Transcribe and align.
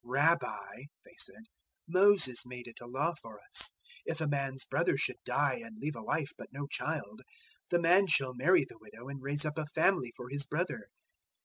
012:019 0.03 0.13
"Rabbi," 0.15 0.81
they 1.05 1.13
said, 1.19 1.43
"Moses 1.87 2.43
made 2.43 2.67
it 2.67 2.81
a 2.81 2.87
law 2.87 3.13
for 3.21 3.39
us: 3.39 3.69
'If 4.03 4.19
a 4.19 4.27
man's 4.27 4.65
brother 4.65 4.97
should 4.97 5.23
die 5.23 5.61
and 5.63 5.77
leave 5.77 5.95
a 5.95 6.01
wife, 6.01 6.31
but 6.39 6.51
no 6.51 6.65
child, 6.65 7.21
the 7.69 7.77
man 7.77 8.07
shall 8.07 8.33
marry 8.33 8.65
the 8.65 8.79
widow 8.79 9.09
and 9.09 9.21
raise 9.21 9.45
up 9.45 9.59
a 9.59 9.65
family 9.67 10.11
for 10.15 10.29
his 10.31 10.43
brother.' 10.43 10.87